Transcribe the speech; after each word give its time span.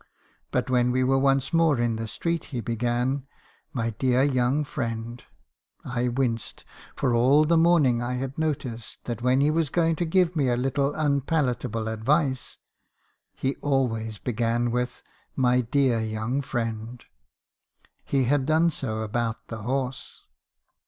But 0.49 0.67
when 0.67 0.89
we 0.91 1.03
were 1.03 1.19
once 1.19 1.53
more 1.53 1.77
in 1.77 1.97
the 1.97 2.07
street, 2.07 2.45
he 2.45 2.59
began, 2.59 3.27
'My 3.71 3.91
dear 3.91 4.23
young 4.23 4.63
friend'— 4.63 5.21
"I 5.85 6.07
winced; 6.07 6.65
for 6.95 7.13
all 7.13 7.45
the 7.45 7.55
morning 7.55 8.01
I 8.01 8.13
had 8.15 8.35
noticed 8.35 9.03
that 9.05 9.21
when 9.21 9.41
he 9.41 9.51
was 9.51 9.69
going 9.69 9.95
to 9.97 10.05
give 10.05 10.35
a 10.35 10.55
little 10.57 10.95
unpalatable 10.95 11.87
advice, 11.87 12.57
he 13.35 13.57
always 13.57 14.17
began 14.17 14.71
with 14.71 15.03
'My 15.35 15.61
dear 15.61 15.99
young 15.99 16.41
friend.' 16.41 17.05
He 18.03 18.23
had 18.23 18.47
done 18.47 18.71
so 18.71 19.01
about 19.03 19.49
the 19.49 19.57
horse. 19.61 20.23